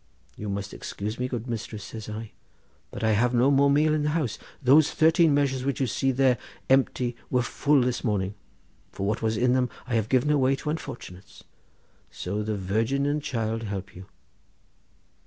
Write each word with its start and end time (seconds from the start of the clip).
'You 0.35 0.49
must 0.49 0.73
excuse 0.73 1.19
me, 1.19 1.27
dear 1.27 1.43
mistress,' 1.45 1.83
says 1.83 2.09
I, 2.09 2.31
'but 2.89 3.03
I 3.03 3.11
have 3.11 3.35
no 3.35 3.51
more 3.51 3.69
meal 3.69 3.93
in 3.93 4.01
the 4.01 4.09
house. 4.17 4.39
Those 4.59 4.89
thirteen 4.89 5.31
measures 5.31 5.63
which 5.63 5.79
you 5.79 5.85
see 5.85 6.11
there 6.11 6.39
empty 6.71 7.15
were 7.29 7.43
full 7.43 7.81
this 7.81 8.03
morning, 8.03 8.33
for 8.91 9.05
what 9.05 9.21
was 9.21 9.37
in 9.37 9.53
them 9.53 9.69
I 9.85 9.93
have 9.93 10.09
given 10.09 10.31
away 10.31 10.55
to 10.55 10.71
unfortunates. 10.71 11.43
So 12.09 12.41
the 12.41 12.57
Virgin 12.57 13.05
and 13.05 13.21
Child 13.21 13.61
help 13.61 13.95
you. 13.95 14.07